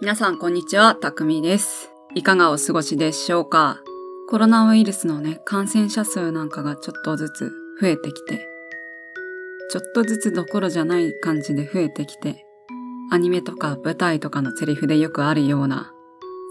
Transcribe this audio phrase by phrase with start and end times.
[0.00, 0.96] 皆さん、こんにちは。
[0.96, 1.88] たくみです。
[2.16, 3.78] いかがお過ごしでしょうか？
[4.28, 8.48] コロナウイルスのね、感染者数なんかがちょっとずつ増えてきて、
[9.70, 12.44] ちょっとずつどころじゃない感じで増えてきて、
[13.12, 15.92] アニメとか舞台とかのセリフでよくあるような、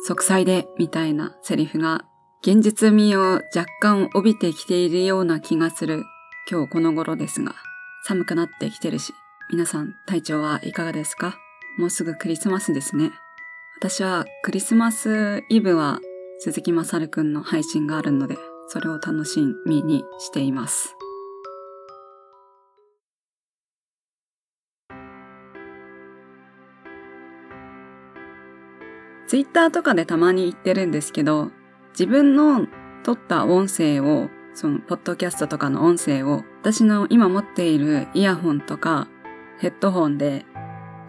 [0.07, 2.05] 息災でみたいなセリフが
[2.41, 6.04] 現実味を若干帯びてきているような気がする
[6.50, 7.55] 今日この頃ですが、
[8.07, 9.14] 寒くなってきてるし、
[9.52, 11.36] 皆さん体調はいかがですか？
[11.78, 13.11] もうすぐクリスマスですね。
[13.83, 16.00] 私はクリスマスイブは
[16.39, 18.37] 鈴木まさるくんの配信があるので、
[18.69, 20.96] それを楽しみにしています。
[29.27, 31.52] ツイッターとかでたまに言ってるんですけど、
[31.91, 32.66] 自分の
[33.03, 39.09] 撮った音声を、その、ポッドキャストとかの音声を、私の今持っているイヤホンとか
[39.59, 40.45] ヘッドホンで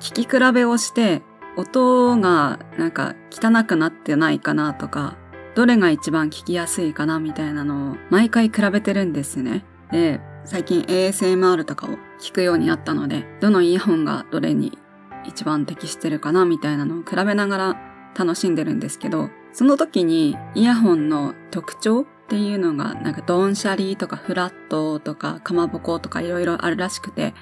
[0.00, 1.22] 聞き比べをして
[1.56, 5.16] 音がなんか汚くなってないかなとか、
[5.54, 9.64] どれが一番聞きやすいかなみたいなのを毎回比べてるんですね。
[9.92, 14.76] で、最近 ASMR とかを聞くようになったので、どのイヤホンがどれに
[15.24, 17.76] 一番適してるかなみたいなのを比べながら
[18.18, 27.34] 楽しんでるんですけど、その時にイヤホンの特徴っていうのがなんかドンシャリとかフラットとかかまぼことかいろいろあるらしくて、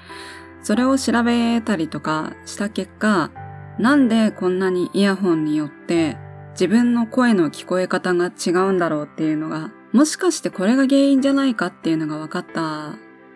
[0.61, 3.31] それを調べたりとかした結果、
[3.79, 6.17] なんでこんなにイヤホンによって
[6.51, 12.95] 自分の声の聞こえ方が違うんだろうっていうのが、もしかしてこれが原因じゃないかっていうのが分かった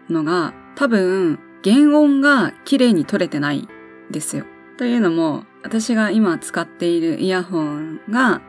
[0.10, 3.68] のが、多分原音が綺麗に取れてない
[4.12, 4.46] ですよ。
[4.78, 8.42] というのも、私が今使っているイヤホンが、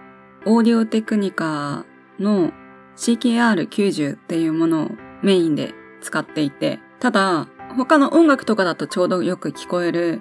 [0.45, 1.86] オーディオテクニカ
[2.20, 2.52] の
[2.97, 4.91] CKR90 っていうものを
[5.23, 10.20] メインで使っていて、ただ、他の音楽とかだとちょうどよく聞こえる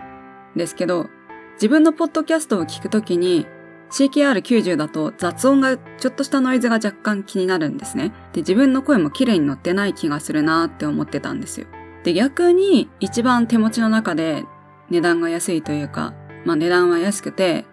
[0.56, 1.10] んですけど、
[1.58, 3.48] 自分のポッドキャストを聞くときに
[3.90, 8.14] CKR90 だと雑音がちょっとしたノイズが若干気になるんですね。
[8.34, 11.68] で、自分の声も綺麗に乗ってない気がするなって思ってたんですよ。
[12.04, 14.46] で、逆に一番手持ちの中で
[14.92, 16.14] 値段が安いというか、
[16.46, 17.66] まあ値段は安くて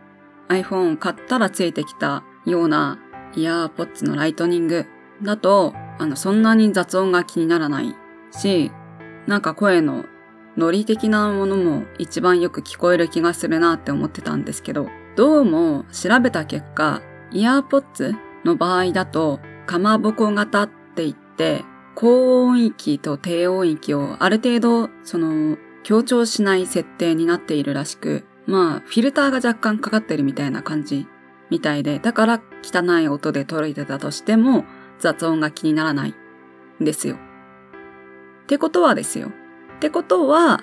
[0.48, 2.98] iPhone 買ったらついてきたような
[3.36, 4.86] イヤーポッツのライトニング
[5.22, 7.94] だと、あの、そんなに雑音が気にならない
[8.30, 8.70] し、
[9.26, 10.04] なんか声の
[10.56, 21.64] ノリ的なものも一番よく聞こえる気がするなって思ってたんですけど、どうも調べた結果、イヤーポッツの場合だと、かまぼこ型って言って、
[21.96, 31.06] 高音域と低音域をある程度、その、強調しない設定になっているらしく、まあ、フィルターが若干かかってるみたいな感じ
[31.50, 34.64] みたいで、だから汚い音で撮れてたとしても、
[34.98, 36.14] 雑音が気にならない
[36.80, 37.16] んですよ。
[37.16, 39.32] ってことはですよ。
[39.76, 40.62] ってことは、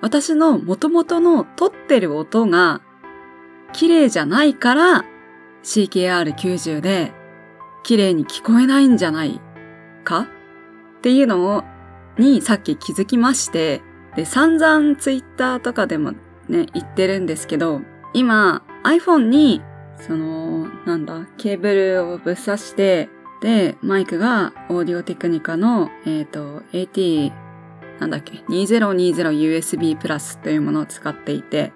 [0.00, 2.80] 私の元々の撮ってる音が
[3.72, 5.04] 綺麗じゃないから
[5.62, 7.12] CKR90 で
[7.84, 9.40] 綺麗に聞こえないんじゃない
[10.04, 10.22] か？
[10.22, 11.64] っていうのを、
[12.18, 13.80] にさっき気づきまして、
[14.16, 16.12] で、散々ツイッターとかでも
[16.48, 17.80] ね、言ってるんですけど、
[18.12, 19.62] 今 iPhone に
[20.06, 23.08] その、なんだ、ケーブルをぶっ刺して、
[23.40, 27.32] で、マイクがオーディオテクニカの、えっ、ー、と、AT
[27.98, 31.72] なんだっけ、2020USB プラスというものを使っていて、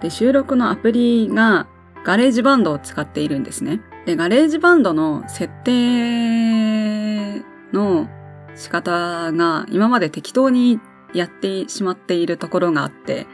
[0.00, 1.66] で、収録のアプリが
[2.04, 3.80] GarageBand を使っているんですね。
[4.04, 7.42] で、 GarageBand の設定
[7.72, 8.08] の
[8.54, 10.80] 仕方が今まで適当に
[11.14, 13.26] やってしまっているところがあって、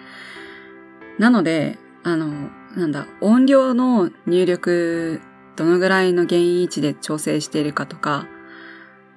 [1.18, 5.20] なので、あの、なんだ、音量の入力、
[5.56, 8.26] どのぐらいの原因位置で調整しているかとか、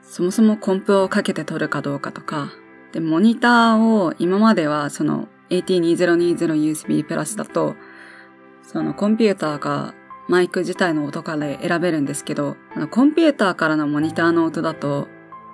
[0.02, 2.52] そもそもコンプをかけて撮るかどうかとか、
[2.94, 7.76] で、モニターを今まではその AT2020USB プラスだと、
[8.62, 9.94] そのコンピューターが
[10.30, 12.56] マイク自体の音から選べるんですけど、
[12.92, 15.08] コンピューターからのモニターの音だと、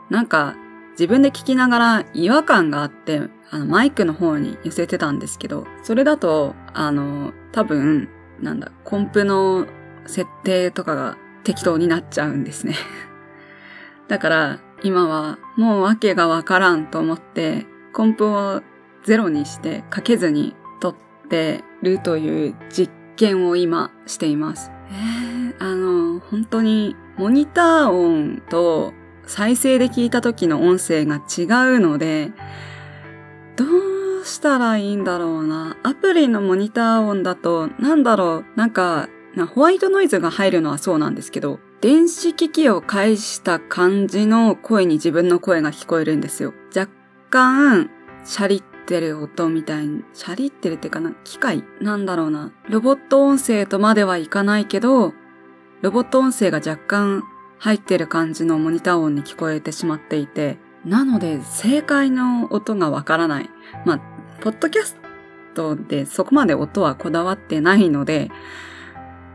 [0.09, 0.55] なんか
[0.91, 3.21] 自分で聞きながら違和感があって、
[3.51, 8.09] あのマイクの方に寄せてたんですけど、それだと、あの、多分、
[8.39, 9.65] なんだ、コンプの
[10.05, 12.75] 設定とかが適当になっちゃうんですね。
[14.07, 18.61] だから、今はもう訳がわからんと思って、コンプを
[19.03, 20.95] ゼロにしてかけずに撮っ
[21.29, 24.71] てるという実験を今しています。
[24.91, 28.93] えー、あの、本当にモニター音と
[29.25, 31.43] 再生で聞いた時の音声が違
[31.75, 32.31] うので、
[33.55, 33.65] ど
[34.21, 35.77] うしたらいいんだろうな。
[35.83, 39.09] アプリのモニター音だと、なんだろう、なんか、
[39.53, 46.53] ホワイトノイズが入るのはそうなんですけど、電子機器を介した感じの声に自分の声が聞こえるんですよ。
[46.75, 46.91] 若
[47.29, 47.89] 干、
[48.25, 52.51] シャリってる音みたいに、シャリってるってかな、機械なんだろうな。
[52.69, 55.13] ロボット音声とまではいかないけど、
[55.81, 57.23] ロボット音声が若干
[57.59, 63.49] 入ってる感じのモニター音に聞こえてしまっていて、なので正解の音がわからない。
[63.85, 63.99] まあ、
[64.41, 64.97] ポッドキャス
[65.53, 68.31] トでそこまで音はこだわってないので、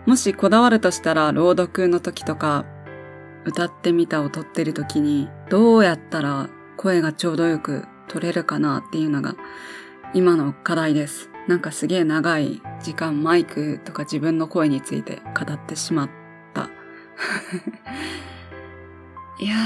[0.06, 2.66] もしこだわるとしたら朗読の時とか、
[3.46, 9.36] 歌ってみたを撮ってる時に、どうやったら声がちょうどよく取れるかなっていうのが
[10.12, 11.30] 今の課題です。
[11.48, 16.10] なんかすげえ長い時間マイクとか自分の声について語ってしまっ
[16.54, 16.70] た。
[19.38, 19.56] いや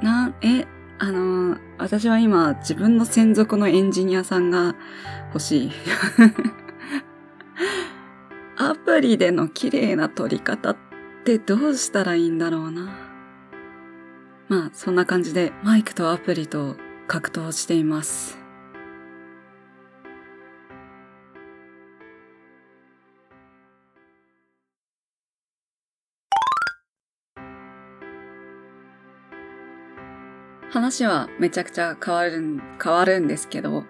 [0.00, 0.66] ー、な、え、
[0.98, 4.74] あのー、私は今自分の専属のエンジニアさんが
[5.32, 5.72] 欲しい。
[8.62, 10.76] アプリでの綺麗な撮り方っ
[11.24, 12.90] てどうしたらいいんだろうな。
[14.48, 16.76] まあ、そんな感じでマイクとアプリと
[17.06, 18.38] 格闘しています。
[30.70, 33.84] 話はめちゃくちゃ変わる、変わるんですけど、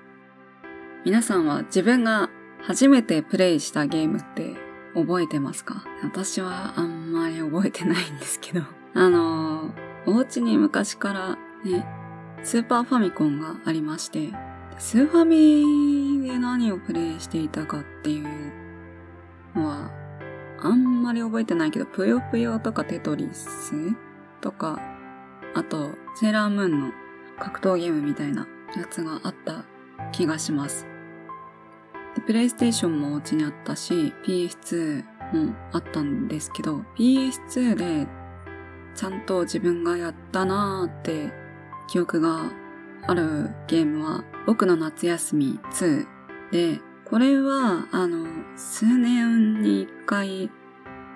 [1.05, 2.31] 皆さんは自分が
[2.63, 4.55] 初めてプレイしたゲームって
[4.95, 5.85] 覚えてますか？
[6.03, 8.63] 私はあんまり覚えてないんですけど、
[8.95, 9.71] あの
[10.07, 11.87] お家に昔からね、
[12.43, 14.31] スーパーファミコンがありまして、
[14.79, 18.53] スーファミで何をプレイしていたかっていう
[19.55, 19.91] のは、
[20.63, 23.73] あんまり覚えてないけど、ぷよぷよとかテトリス
[24.41, 24.81] とか、
[25.55, 26.93] あと、セーラームーンの
[27.39, 28.47] 格闘ゲームみたいな
[28.77, 29.65] やつがあった
[30.13, 30.87] 気がします。
[32.15, 38.09] でプレイステーションもお家にあったし、PS2 もあったんですけど、PS2 で
[38.95, 41.33] ちゃんと自分がやったなーって
[41.89, 42.51] 記憶が
[43.07, 46.07] あるゲームは、僕の夏休み2
[46.51, 48.27] で、これは、あの、
[48.57, 50.51] 数年に一回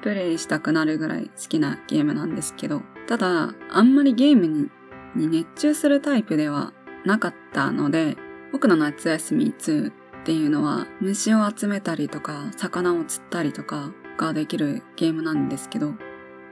[0.03, 6.73] プレイしたくなるぐらい好きなゲームなんですけど、ただ、あんまりゲームに熱中するタイプでは
[7.05, 8.17] なかったので、
[8.53, 9.93] 僕の夏休み2っ
[10.25, 15.93] っていうのは虫を集めたりとか魚を釣ったりとかができるゲームなんですけど、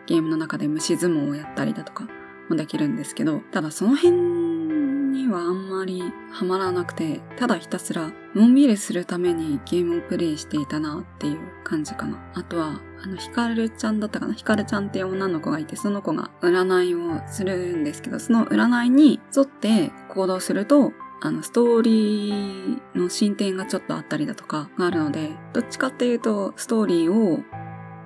[0.07, 2.07] ゲームの中で虫相撲をやったりだとか
[2.51, 6.03] もできるんですけど、ただその辺にはあんまり
[6.33, 12.19] ハマらなくて、ただひたすらのんびりするためにゲームをプレイしていたなっていう感じかな。
[12.35, 14.35] あとは、あの、ヒカルちゃんだったかな？
[14.35, 20.93] ヒカルちゃんっていう女の子がいて、その子が占いをするんですけど、その占いに沿って行動すると、
[21.25, 27.45] あの、ストーリーの進展がちょっとあったりだとかがあるので、どっちかっていうと、ストーリーを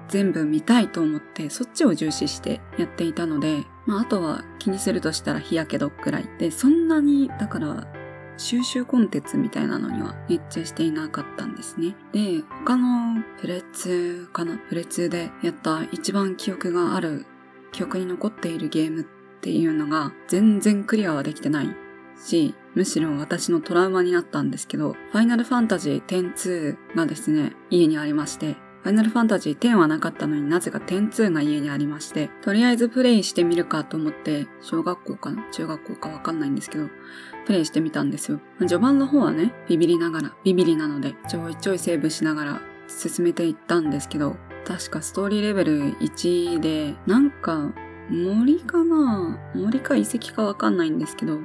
[0.08, 6.28] 全部見たいと思って、そっちを重視してやっていたので、まあ、あとは気にするとしたら日焼け止くらい。
[6.38, 7.86] で、そんなに、だから、
[8.36, 11.96] 収集コンテンツみたいなのには熱中していなかったんですね。
[12.12, 17.24] で、他のプレツかなプレツでやった一番記憶がある、
[17.72, 19.04] 記憶に残っているゲームっ
[19.40, 21.74] ていうのが全然クリアはできてない
[22.18, 36.88] し、むしろ私のトラウマになったんですけど、ファイナルファンタジー102がですね、家にありまして、ファイナルファンタジー10はなかったのになぜか102が家にありまして、とりあえずプレイしてみるかと思って、小学校かな中学校かわかんないんですけど、
[37.46, 38.40] プレイしてみたんですよ。
[38.58, 47.72] 序盤の方はね、ビビりながら、ビビりなので、ちょいちょいセーブしながら進めていったんですけど、確かストーリーレベル1で、なんか、
[48.10, 51.40] 森かな森か遺跡かわかんないんですけど、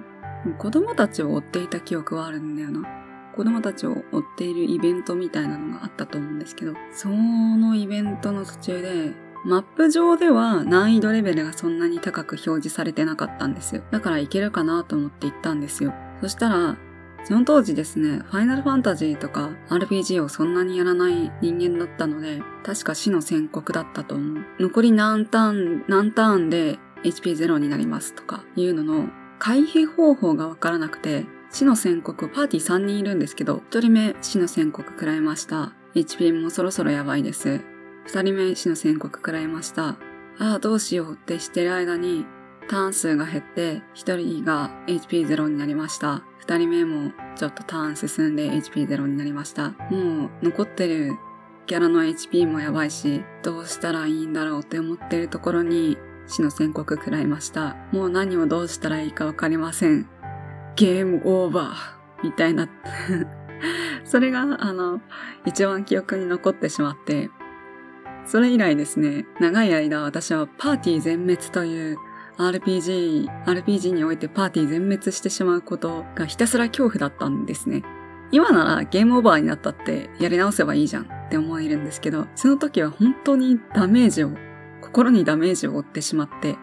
[0.58, 2.88] 子供たちを追っていた記憶はあるんだよな。
[3.36, 9.14] 子供たちを追っているイベントみたいなのがあったと思うんですけど、そのイベントの途中で、
[9.46, 13.84] マップ上では難易度レベルがそんなに高く表示されてなかったんですよ。
[13.90, 15.94] だからいけるかなと思って行ったんですよ。
[16.22, 16.78] そしたら、
[17.24, 24.44] その当時ですね、ファイナルファンタジーとか RPG をそんなにやらない人間だったので、確か死の宣告だったと思う。
[24.60, 29.10] 残り何ターン、何ターンで HP0 になりますとかいうのの
[29.44, 35.74] 回避方法がわからなくて、死の宣告、パーティー3人いるんですけど、1人目死の宣告食らいました。
[35.96, 37.60] HP もそろそろやばいです。
[38.06, 39.88] 2人目死の宣告食らいました。
[39.88, 39.96] あ
[40.38, 42.28] あ、どうしようってしてる間に、
[42.68, 46.22] ターン数が減って、1人が HP0 になりました。
[46.46, 49.72] 2人目もちょっとターン進んで HP0 になりました。
[49.90, 51.16] もう残ってる
[51.66, 55.98] キャラの HP もやばいし、どうしたらいいんだろうって思ってるところに
[56.32, 57.76] 死の宣告食らいました。
[57.92, 60.08] もう何をどうしたらいいかわかりません。
[60.76, 62.70] ゲームオーバーみたいな
[64.06, 65.02] それが、あの、
[65.46, 67.30] 一番記憶に残ってしまって、
[68.26, 71.98] それ以来ですね、長い間私はパーティー全滅という
[72.38, 77.84] RPG、RPG においてパーティー全滅してしまうことがひたすら恐怖だったんですね。
[78.32, 84.32] 今ならゲームオーバーになったってやり直せばいいじゃんって思えるんですけど、その時は本当にダメージを、
[84.92, 86.56] 心にダメージを負ってしまって、え、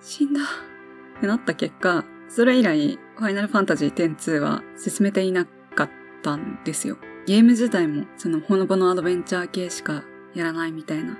[0.00, 5.90] 死んだってなった結果、それ以来、ファイナルファンタジー10-2は進めていなかっ
[6.24, 6.96] たんですよ。
[7.26, 10.02] ゲーム自体もそのほのぼのアドベンチャー系しか
[10.34, 11.16] やらないみたいな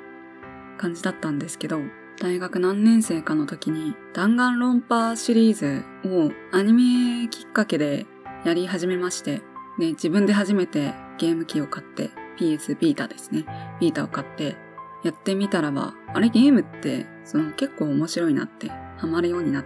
[0.76, 1.78] 感じだったんですけど、
[2.20, 8.06] 大学何年生かの時に弾丸論破シリーズをアニメきっかけで
[8.44, 9.42] やり始めまして、
[9.78, 13.44] で、自分で初めてゲーム機を買って、PS ビータですね。
[13.80, 14.56] ビータを買って、
[15.04, 19.64] やってみたらば、あれゲームって、その結構面白いなって、ハマるようになっ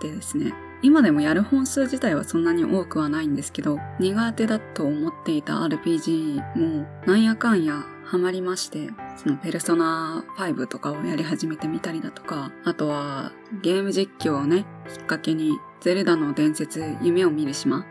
[0.00, 0.52] てですね。
[0.82, 13.32] 今でもやる本数自体はそんなに多くはないんですけど、苦手だと思っていた RPG も、なんやかんやハマりまして、そのペルソナ5とかをやり始めてみたりだとか、あとは
[13.62, 17.86] ゲーム実況をね、きっかけに、ゼルダの伝説、夢を見る島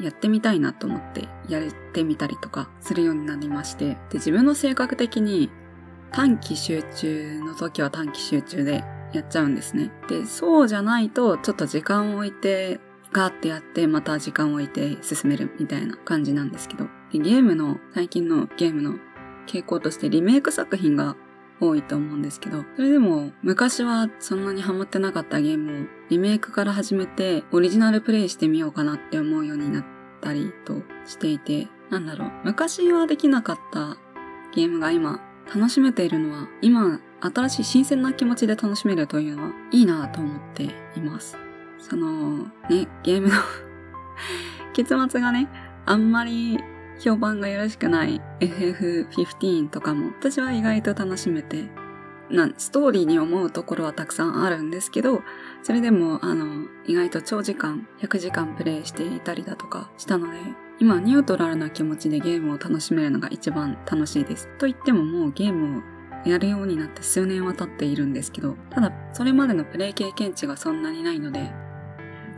[0.00, 5.50] やってみたいなと思ってやってみたりとかするようになりまして、で、自分の性格的に
[6.12, 9.90] 短期集中の時は短期集中でやっちゃうんですね。
[10.08, 12.80] で、そうじゃないとちょっと時間を置いて
[13.12, 18.96] ガーってやってまた時間を置いて進めるみたいな感じなんですけど、でゲームの、最近のゲームの
[19.46, 21.16] 傾向としてリメイク作品が
[21.60, 29.84] 多いと思うんですけど、それでも昔はそんなにハマってなかったゲームをリメイクから始めてオリジナルプレイしてみようかなって思うようになっ
[30.20, 33.96] たりとしていて、なんだろう、昔はできなかった
[34.54, 35.20] ゲームが今
[35.54, 41.36] 楽しめているのは、今新しい新鮮な気持ちで楽しめるというのはいいなと思っています。
[41.78, 43.34] その、ね、ゲームの
[44.74, 45.48] 結末がね、
[45.86, 46.58] あんまり
[47.00, 51.68] 評判がよろしくない FF15 とかも私は意外と楽しめて、
[52.30, 55.22] な、ストーリーに思うところはたくさんあるんですけど、
[55.62, 60.38] それでも、あの、意外と長時間、100時間プレイしていたりだとかしたので、
[60.80, 64.48] 今、ニュートラルな気持ちでゲームを楽しめるのが一番楽しいです。
[64.58, 65.82] と言ってももうゲームを
[66.24, 71.50] やるようになって数年は経っているんですけど、ただ、それまでのプレイ経験値がそんなにないので、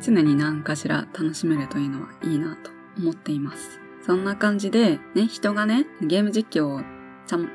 [0.01, 3.81] 常に何かしら楽しめるというのはいいなと思っています。
[4.03, 7.00] そんな感じで、ね、人がね、ゲーム実況を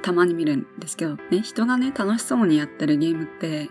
[0.01, 3.69] たまに見るんですけど、ね、人がね、楽しそうにやってるゲームって、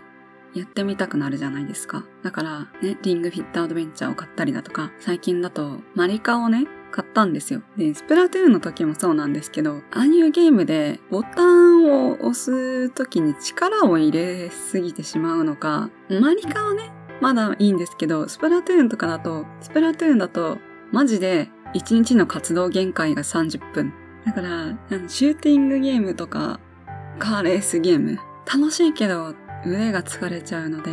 [0.53, 2.05] やってみたくなるじゃないですか。
[2.23, 7.61] だから、ね、リングフィットアドベンチャーを買ったりだとか、最近だと、マリカをね、買ったんですよ。
[7.75, 20.57] で、スプラトゥーンの時もそうなんですけど、ああいうゲームでボタンを押す時に力を入れすぎてしまうのか、マリカはね、まだいいんですけど、スプラトゥーンとかだと、スプラトゥーンだと、
[20.93, 24.04] マジで1日の活動限界が30分。
[24.25, 24.77] だから、
[25.07, 26.59] シューティングゲームとか、
[27.19, 28.19] カーレースゲーム、
[28.51, 29.33] 楽しいけど
[29.65, 30.91] 腕が疲れちゃうので、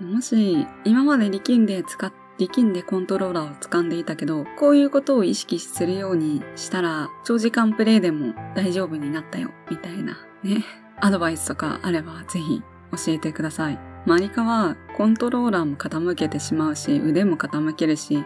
[0.00, 10.64] もし今まで力んで使っ力んでコントローラーを掴んでいたけど、こういうことを意識するようにしたら、長時間プレイでも大丈夫になったよ、みたいなね、
[11.00, 12.62] アドバイスとかあればぜひ
[12.92, 13.78] 教えてください。
[14.06, 18.24] マリカはコントローラーも傾けてしまうし、腕も傾けるし、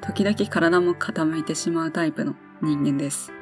[0.00, 3.32] 時々体も傾いてしまうタイプの人間です。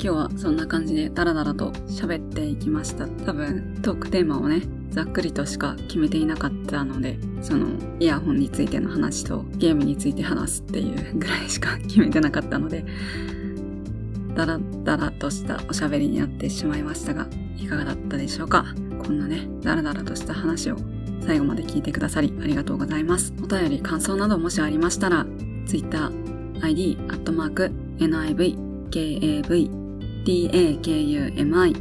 [0.00, 3.08] 今日はそんな感じでダラダラと喋っていきました。
[3.08, 7.66] 多分、トークテーマをね、ざっくりとしか決めていなかったので、その
[7.98, 12.84] イヤホンについての話とゲームについて話すっていうぐらいしか決めてなかったので、
[14.36, 17.26] ダラダラとしたおしゃべりになってしまいましたが、
[17.56, 18.66] いかがだったでしょうか？
[19.02, 20.76] こんなね、ダラダラとした話を
[21.26, 23.34] 最後まで聞いてくださりありがとうございます。
[23.42, 25.26] お便り、感想などもしありましたら、
[25.66, 26.12] Twitter、
[26.62, 28.56] ID、アットマーク、NIV、
[28.90, 29.87] KAV、
[30.28, 31.72] DAKUMI、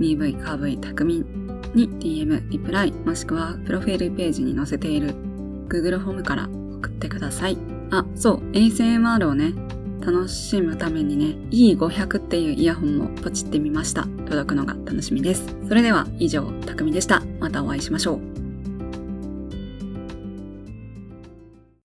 [0.00, 5.14] DV カーブイタクミンに DM、リプライ、もしくはプロフィールページに載せている
[5.68, 7.56] Google ホームから送ってください。
[7.92, 9.54] あ、そう、ASMR をね、
[10.00, 14.02] 楽しむためにね、E500 っていうイヤホンもポチってみました。
[14.26, 15.56] 届くのが楽しみです。
[15.68, 17.22] それでは以上、たくみでした。
[17.38, 18.45] またお会いしましょう。